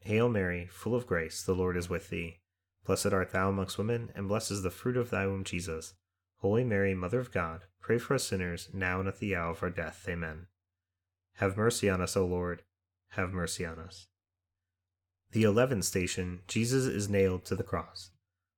Hail 0.00 0.28
Mary, 0.28 0.66
full 0.70 0.94
of 0.94 1.06
grace, 1.06 1.42
the 1.42 1.54
Lord 1.54 1.76
is 1.76 1.90
with 1.90 2.08
thee. 2.08 2.40
Blessed 2.86 3.12
art 3.12 3.32
thou 3.32 3.50
amongst 3.50 3.76
women, 3.76 4.10
and 4.14 4.28
blessed 4.28 4.50
is 4.50 4.62
the 4.62 4.70
fruit 4.70 4.96
of 4.96 5.10
thy 5.10 5.26
womb, 5.26 5.44
Jesus. 5.44 5.94
Holy 6.38 6.64
Mary, 6.64 6.94
Mother 6.94 7.20
of 7.20 7.30
God, 7.30 7.62
pray 7.80 7.98
for 7.98 8.14
us 8.14 8.24
sinners, 8.24 8.70
now 8.72 8.98
and 8.98 9.08
at 9.08 9.18
the 9.18 9.36
hour 9.36 9.50
of 9.50 9.62
our 9.62 9.68
death. 9.68 10.06
Amen. 10.08 10.46
Have 11.36 11.56
mercy 11.56 11.88
on 11.88 12.00
us, 12.00 12.16
O 12.16 12.26
Lord. 12.26 12.62
Have 13.10 13.32
mercy 13.32 13.64
on 13.64 13.78
us. 13.78 14.08
The 15.32 15.44
eleventh 15.44 15.84
station, 15.84 16.40
Jesus 16.48 16.86
is 16.86 17.08
nailed 17.08 17.44
to 17.46 17.54
the 17.54 17.62
cross. 17.62 18.10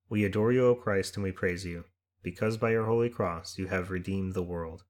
We 0.08 0.24
adore 0.24 0.52
you, 0.52 0.66
O 0.66 0.74
Christ, 0.74 1.16
and 1.16 1.24
we 1.24 1.32
praise 1.32 1.64
you, 1.64 1.84
because 2.22 2.56
by 2.56 2.70
your 2.70 2.86
holy 2.86 3.08
cross 3.08 3.58
you 3.58 3.68
have 3.68 3.90
redeemed 3.90 4.34
the 4.34 4.42
world. 4.42 4.84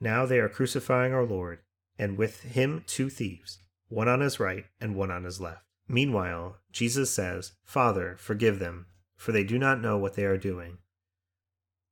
Now 0.00 0.26
they 0.26 0.38
are 0.38 0.48
crucifying 0.48 1.12
our 1.12 1.24
Lord, 1.24 1.60
and 1.98 2.18
with 2.18 2.42
him 2.42 2.84
two 2.86 3.08
thieves, 3.08 3.58
one 3.88 4.08
on 4.08 4.20
his 4.20 4.40
right 4.40 4.64
and 4.80 4.96
one 4.96 5.10
on 5.10 5.24
his 5.24 5.40
left. 5.40 5.62
Meanwhile, 5.88 6.56
Jesus 6.72 7.10
says, 7.10 7.52
Father, 7.64 8.16
forgive 8.18 8.58
them, 8.58 8.86
for 9.16 9.32
they 9.32 9.44
do 9.44 9.58
not 9.58 9.80
know 9.80 9.98
what 9.98 10.14
they 10.14 10.24
are 10.24 10.38
doing. 10.38 10.78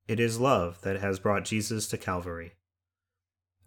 It 0.09 0.19
is 0.19 0.41
love 0.41 0.81
that 0.83 1.01
has 1.01 1.19
brought 1.19 1.45
Jesus 1.45 1.87
to 1.89 1.99
Calvary. 1.99 2.53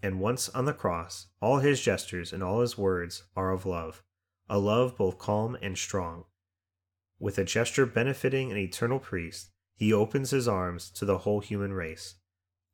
And 0.04 0.20
once 0.20 0.50
on 0.50 0.66
the 0.66 0.74
cross, 0.74 1.28
all 1.42 1.60
his 1.60 1.82
gestures 1.82 2.34
and 2.34 2.44
all 2.44 2.60
his 2.60 2.78
words 2.78 3.24
are 3.38 3.52
of 3.52 3.66
love 3.66 4.04
a 4.50 4.60
love 4.60 4.98
both 4.98 5.18
calm 5.18 5.58
and 5.62 5.78
strong. 5.78 6.26
With 7.18 7.38
a 7.38 7.46
gesture 7.46 7.86
benefiting 7.86 8.52
an 8.52 8.58
eternal 8.58 9.00
priest, 9.00 9.52
he 9.78 9.94
opens 9.94 10.32
his 10.32 10.50
arms 10.50 10.92
to 10.92 11.06
the 11.06 11.20
whole 11.20 11.40
human 11.40 11.72
race. 11.72 12.16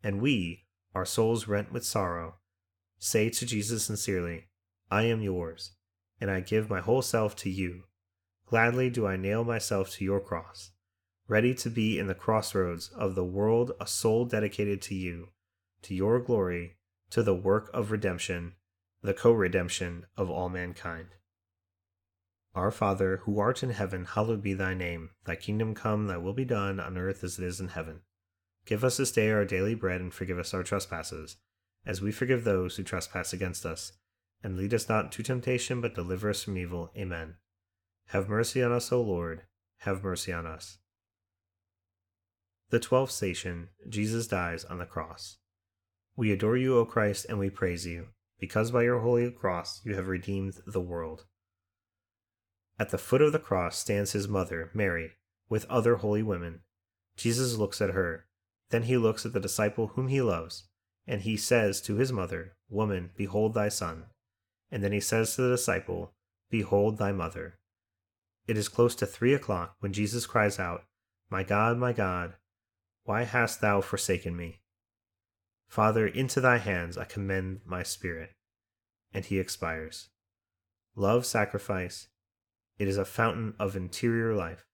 And 0.04 0.20
we, 0.20 0.66
our 0.96 1.06
souls 1.06 1.48
rent 1.48 1.72
with 1.72 1.86
sorrow, 1.86 2.38
say 2.98 3.30
to 3.30 3.46
Jesus 3.46 3.86
sincerely, 3.86 4.48
I 4.90 5.04
am 5.04 5.22
yours, 5.22 5.74
and 6.20 6.32
I 6.32 6.40
give 6.40 6.72
my 6.72 6.80
whole 6.80 7.04
self 7.04 7.36
to 7.38 7.50
you. 7.52 7.84
Gladly 8.48 8.90
do 8.90 9.06
I 9.06 9.16
nail 9.16 9.44
myself 9.44 9.92
to 9.92 10.04
your 10.04 10.20
cross, 10.20 10.72
ready 11.28 11.54
to 11.54 11.70
be 11.70 12.00
in 12.00 12.08
the 12.08 12.16
crossroads 12.16 12.90
of 12.90 13.14
the 13.14 13.24
world 13.24 13.74
a 13.80 13.86
soul 13.86 14.26
dedicated 14.26 14.82
to 14.82 14.96
you, 14.96 15.30
to 15.84 15.94
your 15.94 16.20
glory, 16.20 16.79
to 17.12 17.24
the 17.24 17.34
work 17.34 17.70
of 17.74 17.92
redemption, 17.92 18.54
the 19.02 19.14
co 19.14 19.32
redemption 19.32 20.06
of 20.18 20.30
all 20.30 20.50
mankind. 20.50 21.10
Our 22.56 22.72
Father, 22.72 23.18
who 23.24 23.40
art 23.40 23.64
in 23.64 23.70
heaven, 23.70 24.06
hallowed 24.06 24.42
be 24.42 24.54
thy 24.54 24.74
name. 24.74 25.12
Thy 25.26 25.36
kingdom 25.36 25.76
come, 25.76 26.08
thy 26.08 26.18
will 26.18 26.34
be 26.34 26.46
done, 26.46 26.80
on 26.80 26.98
earth 26.98 27.24
as 27.24 27.38
it 27.38 27.46
is 27.46 27.60
in 27.60 27.70
heaven. 27.70 28.02
Give 28.66 28.84
us 28.84 28.98
this 28.98 29.12
day 29.12 29.32
our 29.32 29.46
daily 29.46 29.76
bread, 29.76 30.02
and 30.02 30.14
forgive 30.14 30.38
us 30.38 30.54
our 30.54 30.64
trespasses, 30.64 31.38
as 31.86 32.02
we 32.02 32.12
forgive 32.12 32.44
those 32.44 32.76
who 32.76 32.84
trespass 32.84 33.34
against 33.34 33.66
us. 33.66 33.94
And 34.44 34.58
lead 34.58 34.74
us 34.74 34.90
not 34.90 35.06
into 35.06 35.24
temptation, 35.24 35.82
but 35.82 35.96
deliver 35.96 36.30
us 36.30 36.44
from 36.44 36.58
evil. 36.58 36.92
Amen. 36.98 37.36
Have 38.08 38.30
mercy 38.30 38.64
on 38.64 38.72
us, 38.72 38.92
O 38.92 39.02
Lord. 39.02 39.44
Have 39.80 40.04
mercy 40.04 40.32
on 40.32 40.46
us. 40.46 40.80
The 42.70 42.80
twelfth 42.80 43.12
station 43.12 43.70
Jesus 43.88 44.28
dies 44.28 44.64
on 44.64 44.78
the 44.78 44.86
cross. 44.86 45.39
We 46.20 46.34
adore 46.34 46.58
you, 46.58 46.78
O 46.78 46.84
Christ, 46.84 47.28
and 47.30 47.40
we 47.40 47.50
praise 47.50 47.86
you, 47.86 48.08
because 48.42 48.72
by 48.72 48.84
your 48.84 49.00
holy 49.00 49.32
cross 49.32 49.80
you 49.86 49.96
have 49.96 50.10
redeemed 50.10 50.56
the 50.68 50.82
world. 50.82 51.24
At 52.78 52.90
the 52.90 52.98
foot 52.98 53.22
of 53.22 53.32
the 53.32 53.40
cross 53.40 53.78
stands 53.78 54.12
his 54.12 54.28
mother, 54.28 54.70
Mary, 54.74 55.14
with 55.48 55.66
other 55.70 55.96
holy 55.96 56.22
women. 56.22 56.60
Jesus 57.16 57.56
looks 57.56 57.80
at 57.80 57.92
her. 57.92 58.26
Then 58.70 58.84
he 58.84 58.98
looks 58.98 59.26
at 59.26 59.32
the 59.32 59.40
disciple 59.40 59.94
whom 59.96 60.10
he 60.10 60.22
loves, 60.22 60.68
and 61.08 61.22
he 61.22 61.38
says 61.38 61.80
to 61.84 61.96
his 61.96 62.12
mother, 62.12 62.58
Woman, 62.68 63.12
behold 63.16 63.54
thy 63.54 63.70
son. 63.70 64.08
And 64.70 64.84
then 64.84 64.92
he 64.92 65.00
says 65.00 65.34
to 65.36 65.44
the 65.44 65.52
disciple, 65.52 66.16
Behold 66.50 66.98
thy 66.98 67.14
mother. 67.14 67.60
It 68.46 68.58
is 68.58 68.68
close 68.68 68.94
to 68.96 69.06
three 69.06 69.34
o'clock 69.34 69.78
when 69.80 69.94
Jesus 69.94 70.26
cries 70.26 70.60
out, 70.60 70.84
My 71.30 71.44
God, 71.44 71.78
my 71.78 71.94
God, 71.94 72.34
why 73.06 73.24
hast 73.24 73.62
thou 73.62 73.80
forsaken 73.80 74.36
me? 74.36 74.60
Father, 75.70 76.08
into 76.08 76.42
thy 76.42 76.58
hands 76.58 76.98
I 76.98 77.06
commend 77.06 77.62
my 77.64 77.84
spirit. 77.84 78.32
And 79.14 79.24
he 79.24 79.40
expires. 79.40 80.10
Love 80.96 81.26
sacrifice, 81.26 82.10
it 82.80 82.88
is 82.88 82.98
a 82.98 83.06
fountain 83.06 83.54
of 83.60 83.76
interior 83.76 84.34
life. 84.34 84.66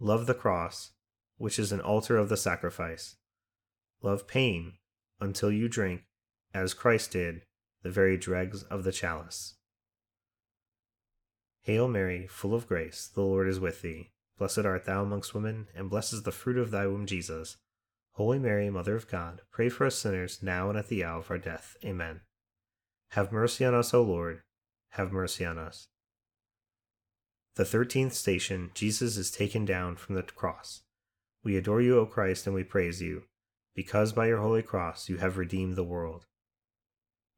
Love 0.00 0.26
the 0.26 0.34
cross, 0.34 0.92
which 1.36 1.58
is 1.58 1.72
an 1.72 1.80
altar 1.80 2.16
of 2.16 2.28
the 2.28 2.36
sacrifice. 2.36 3.16
Love 4.02 4.26
pain 4.26 4.74
until 5.20 5.52
you 5.52 5.68
drink, 5.68 6.02
as 6.54 6.74
Christ 6.74 7.12
did, 7.12 7.42
the 7.82 7.90
very 7.90 8.16
dregs 8.16 8.62
of 8.64 8.84
the 8.84 8.92
chalice. 8.92 9.54
Hail 11.62 11.86
Mary, 11.86 12.26
full 12.26 12.54
of 12.54 12.66
grace, 12.66 13.10
the 13.14 13.20
Lord 13.20 13.46
is 13.46 13.60
with 13.60 13.82
thee. 13.82 14.10
Blessed 14.38 14.60
art 14.60 14.84
thou 14.84 15.02
amongst 15.02 15.34
women, 15.34 15.66
and 15.74 15.90
blessed 15.90 16.14
is 16.14 16.22
the 16.22 16.32
fruit 16.32 16.56
of 16.56 16.70
thy 16.70 16.86
womb, 16.86 17.04
Jesus. 17.04 17.56
Holy 18.18 18.40
Mary, 18.40 18.68
Mother 18.68 18.96
of 18.96 19.08
God, 19.08 19.42
pray 19.52 19.68
for 19.68 19.86
us 19.86 19.94
sinners, 19.94 20.40
now 20.42 20.68
and 20.68 20.76
at 20.76 20.88
the 20.88 21.04
hour 21.04 21.20
of 21.20 21.30
our 21.30 21.38
death. 21.38 21.76
Amen. 21.84 22.22
Have 23.10 23.30
mercy 23.30 23.64
on 23.64 23.76
us, 23.76 23.94
O 23.94 24.02
Lord. 24.02 24.42
Have 24.94 25.12
mercy 25.12 25.44
on 25.44 25.56
us. 25.56 25.86
The 27.54 27.64
thirteenth 27.64 28.14
station, 28.14 28.72
Jesus 28.74 29.16
is 29.16 29.30
taken 29.30 29.64
down 29.64 29.94
from 29.94 30.16
the 30.16 30.24
cross. 30.24 30.82
We 31.44 31.56
adore 31.56 31.80
you, 31.80 32.00
O 32.00 32.06
Christ, 32.06 32.44
and 32.44 32.56
we 32.56 32.64
praise 32.64 33.00
you, 33.00 33.22
because 33.76 34.12
by 34.12 34.26
your 34.26 34.40
holy 34.40 34.62
cross 34.62 35.08
you 35.08 35.18
have 35.18 35.38
redeemed 35.38 35.76
the 35.76 35.84
world. 35.84 36.26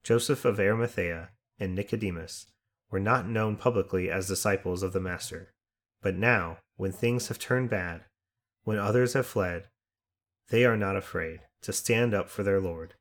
Joseph 0.02 0.46
of 0.46 0.58
Arimathea 0.58 1.28
and 1.58 1.74
Nicodemus 1.74 2.46
were 2.90 2.98
not 2.98 3.28
known 3.28 3.56
publicly 3.56 4.10
as 4.10 4.28
disciples 4.28 4.82
of 4.82 4.94
the 4.94 4.98
Master, 5.00 5.52
but 6.00 6.16
now, 6.16 6.56
when 6.76 6.90
things 6.90 7.28
have 7.28 7.38
turned 7.38 7.68
bad, 7.68 8.06
when 8.64 8.78
others 8.78 9.12
have 9.12 9.26
fled, 9.26 9.66
they 10.50 10.64
are 10.64 10.76
not 10.76 10.96
afraid 10.96 11.40
to 11.62 11.72
stand 11.72 12.12
up 12.12 12.28
for 12.28 12.42
their 12.42 12.60
Lord. 12.60 12.94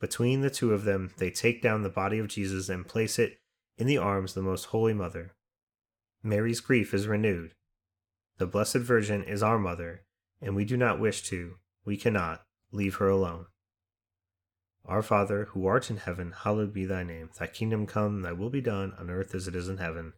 Between 0.00 0.42
the 0.42 0.50
two 0.50 0.72
of 0.72 0.84
them, 0.84 1.12
they 1.18 1.30
take 1.30 1.60
down 1.60 1.82
the 1.82 1.88
body 1.88 2.18
of 2.18 2.28
Jesus 2.28 2.68
and 2.68 2.86
place 2.86 3.18
it 3.18 3.38
in 3.76 3.86
the 3.86 3.98
arms 3.98 4.32
of 4.32 4.36
the 4.36 4.50
Most 4.50 4.66
Holy 4.66 4.94
Mother 4.94 5.32
Mary's 6.22 6.60
grief 6.60 6.92
is 6.92 7.06
renewed. 7.06 7.54
The 8.38 8.46
Blessed 8.46 8.78
Virgin 8.78 9.22
is 9.22 9.42
our 9.42 9.58
mother, 9.58 10.02
and 10.42 10.56
we 10.56 10.64
do 10.64 10.76
not 10.76 10.98
wish 10.98 11.22
to, 11.24 11.54
we 11.84 11.96
cannot, 11.96 12.42
leave 12.72 12.96
her 12.96 13.08
alone. 13.08 13.46
Our 14.84 15.02
Father, 15.02 15.46
who 15.50 15.66
art 15.66 15.90
in 15.90 15.98
heaven, 15.98 16.32
hallowed 16.32 16.72
be 16.72 16.84
thy 16.84 17.04
name. 17.04 17.30
Thy 17.38 17.46
kingdom 17.46 17.86
come, 17.86 18.22
thy 18.22 18.32
will 18.32 18.50
be 18.50 18.60
done, 18.60 18.94
on 18.98 19.10
earth 19.10 19.34
as 19.34 19.46
it 19.46 19.54
is 19.54 19.68
in 19.68 19.78
heaven. 19.78 20.14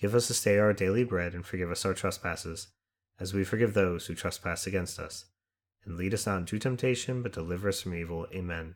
Give 0.00 0.14
us 0.14 0.28
this 0.28 0.42
day 0.42 0.58
our 0.58 0.72
daily 0.72 1.04
bread, 1.04 1.32
and 1.32 1.46
forgive 1.46 1.70
us 1.70 1.84
our 1.84 1.94
trespasses, 1.94 2.68
as 3.20 3.32
we 3.32 3.44
forgive 3.44 3.74
those 3.74 4.06
who 4.06 4.14
trespass 4.14 4.66
against 4.66 4.98
us. 4.98 5.26
And 5.84 5.96
lead 5.96 6.14
us 6.14 6.26
not 6.26 6.38
into 6.38 6.58
temptation, 6.58 7.22
but 7.22 7.32
deliver 7.32 7.68
us 7.68 7.80
from 7.80 7.94
evil. 7.94 8.26
Amen. 8.34 8.74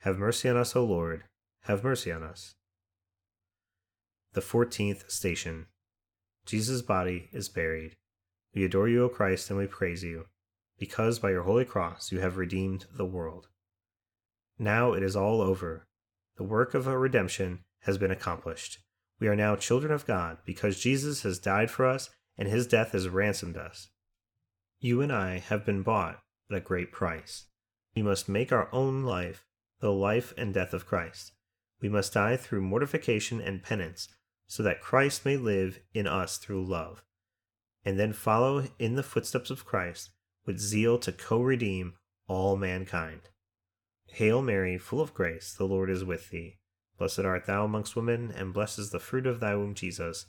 Have 0.00 0.18
mercy 0.18 0.48
on 0.48 0.56
us, 0.56 0.74
O 0.74 0.84
Lord. 0.84 1.24
Have 1.62 1.84
mercy 1.84 2.12
on 2.12 2.22
us. 2.22 2.54
The 4.32 4.40
fourteenth 4.40 5.10
station 5.10 5.66
Jesus' 6.46 6.80
body 6.82 7.28
is 7.32 7.48
buried. 7.48 7.96
We 8.54 8.64
adore 8.64 8.88
you, 8.88 9.04
O 9.04 9.08
Christ, 9.08 9.50
and 9.50 9.58
we 9.58 9.66
praise 9.66 10.04
you, 10.04 10.26
because 10.78 11.18
by 11.18 11.30
your 11.30 11.42
holy 11.42 11.64
cross 11.64 12.12
you 12.12 12.20
have 12.20 12.36
redeemed 12.36 12.86
the 12.96 13.04
world. 13.04 13.48
Now 14.58 14.92
it 14.92 15.02
is 15.02 15.16
all 15.16 15.40
over. 15.40 15.86
The 16.36 16.44
work 16.44 16.72
of 16.72 16.86
our 16.86 16.98
redemption 16.98 17.64
has 17.80 17.98
been 17.98 18.10
accomplished. 18.10 18.78
We 19.18 19.28
are 19.28 19.36
now 19.36 19.56
children 19.56 19.92
of 19.92 20.06
God 20.06 20.38
because 20.44 20.80
Jesus 20.80 21.22
has 21.22 21.38
died 21.38 21.70
for 21.70 21.84
us 21.84 22.10
and 22.38 22.48
his 22.48 22.66
death 22.66 22.92
has 22.92 23.08
ransomed 23.08 23.56
us. 23.56 23.88
You 24.78 25.00
and 25.00 25.12
I 25.12 25.38
have 25.38 25.64
been 25.64 25.82
bought 25.82 26.22
at 26.50 26.56
a 26.56 26.60
great 26.60 26.92
price. 26.92 27.46
We 27.94 28.02
must 28.02 28.28
make 28.28 28.52
our 28.52 28.68
own 28.72 29.04
life 29.04 29.44
the 29.80 29.92
life 29.92 30.34
and 30.36 30.52
death 30.52 30.72
of 30.72 30.86
Christ. 30.86 31.32
We 31.80 31.88
must 31.88 32.14
die 32.14 32.36
through 32.36 32.62
mortification 32.62 33.40
and 33.40 33.62
penance 33.62 34.08
so 34.46 34.62
that 34.62 34.80
Christ 34.80 35.24
may 35.24 35.36
live 35.36 35.80
in 35.92 36.06
us 36.06 36.38
through 36.38 36.64
love, 36.64 37.02
and 37.84 37.98
then 37.98 38.12
follow 38.12 38.68
in 38.78 38.94
the 38.94 39.02
footsteps 39.02 39.50
of 39.50 39.64
Christ 39.64 40.10
with 40.44 40.58
zeal 40.58 40.98
to 40.98 41.12
co 41.12 41.40
redeem 41.42 41.94
all 42.28 42.56
mankind. 42.56 43.22
Hail 44.06 44.40
Mary, 44.40 44.78
full 44.78 45.00
of 45.00 45.14
grace, 45.14 45.52
the 45.52 45.66
Lord 45.66 45.90
is 45.90 46.04
with 46.04 46.30
thee. 46.30 46.58
Blessed 46.98 47.20
art 47.20 47.46
thou 47.46 47.64
amongst 47.64 47.96
women, 47.96 48.30
and 48.30 48.54
blessed 48.54 48.78
is 48.78 48.90
the 48.90 49.00
fruit 49.00 49.26
of 49.26 49.40
thy 49.40 49.54
womb, 49.54 49.74
Jesus. 49.74 50.26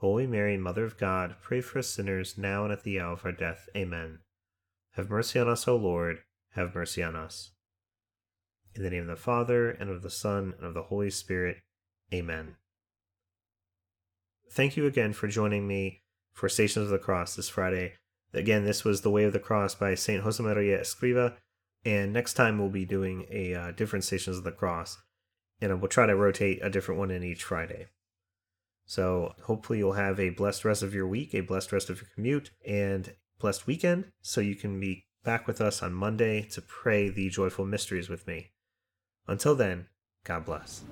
Holy 0.00 0.26
Mary, 0.26 0.58
Mother 0.58 0.84
of 0.84 0.98
God, 0.98 1.36
pray 1.42 1.62
for 1.62 1.78
us 1.78 1.88
sinners, 1.88 2.36
now 2.36 2.64
and 2.64 2.72
at 2.72 2.82
the 2.82 3.00
hour 3.00 3.14
of 3.14 3.24
our 3.24 3.32
death. 3.32 3.66
Amen. 3.74 4.18
Have 4.92 5.08
mercy 5.08 5.38
on 5.38 5.48
us, 5.48 5.66
O 5.66 5.74
Lord, 5.74 6.18
have 6.50 6.74
mercy 6.74 7.02
on 7.02 7.16
us. 7.16 7.52
In 8.74 8.82
the 8.82 8.90
name 8.90 9.02
of 9.02 9.08
the 9.08 9.16
Father, 9.16 9.70
and 9.70 9.88
of 9.88 10.02
the 10.02 10.10
Son, 10.10 10.52
and 10.58 10.66
of 10.66 10.74
the 10.74 10.84
Holy 10.84 11.08
Spirit. 11.08 11.58
Amen. 12.12 12.56
Thank 14.50 14.76
you 14.76 14.86
again 14.86 15.14
for 15.14 15.28
joining 15.28 15.66
me 15.66 16.02
for 16.34 16.50
Stations 16.50 16.84
of 16.84 16.90
the 16.90 16.98
Cross 16.98 17.36
this 17.36 17.48
Friday. 17.48 17.94
Again, 18.34 18.66
this 18.66 18.84
was 18.84 19.00
The 19.00 19.10
Way 19.10 19.24
of 19.24 19.32
the 19.32 19.38
Cross 19.38 19.76
by 19.76 19.94
St. 19.94 20.22
Josemaria 20.22 20.78
Escriva, 20.78 21.36
and 21.86 22.12
next 22.12 22.34
time 22.34 22.58
we'll 22.58 22.68
be 22.68 22.84
doing 22.84 23.26
a 23.30 23.54
uh, 23.54 23.70
different 23.72 24.04
Stations 24.04 24.36
of 24.36 24.44
the 24.44 24.52
Cross, 24.52 24.98
and 25.58 25.80
we'll 25.80 25.88
try 25.88 26.04
to 26.04 26.14
rotate 26.14 26.58
a 26.62 26.68
different 26.68 26.98
one 26.98 27.10
in 27.10 27.24
each 27.24 27.42
Friday. 27.42 27.86
So 28.86 29.34
hopefully 29.42 29.80
you'll 29.80 29.92
have 29.92 30.18
a 30.18 30.30
blessed 30.30 30.64
rest 30.64 30.82
of 30.82 30.94
your 30.94 31.06
week, 31.06 31.34
a 31.34 31.40
blessed 31.40 31.72
rest 31.72 31.90
of 31.90 32.00
your 32.00 32.08
commute, 32.14 32.50
and 32.66 33.12
blessed 33.38 33.66
weekend, 33.66 34.12
so 34.22 34.40
you 34.40 34.54
can 34.54 34.80
be 34.80 35.04
back 35.24 35.46
with 35.46 35.60
us 35.60 35.82
on 35.82 35.92
Monday 35.92 36.42
to 36.42 36.62
pray 36.62 37.08
the 37.08 37.28
joyful 37.28 37.66
mysteries 37.66 38.08
with 38.08 38.26
me. 38.26 38.52
Until 39.26 39.56
then, 39.56 39.86
God 40.24 40.44
bless. 40.44 40.84